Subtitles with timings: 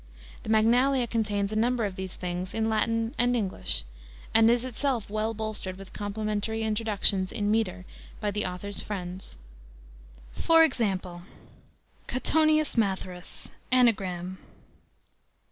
[0.41, 3.83] The Magnalia contains a number of these things in Latin and English,
[4.33, 7.85] and is itself well bolstered with complimentary introductions in meter
[8.19, 9.37] by the author's friends.
[10.33, 11.21] For example:
[12.07, 13.51] COTTONIUS MATHERUS.
[13.71, 14.39] ANAGRAM.